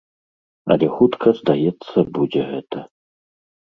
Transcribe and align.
Але 0.75 0.87
хутка, 0.95 1.27
здаецца, 1.41 1.97
будзе 2.19 2.41
гэта. 2.51 2.79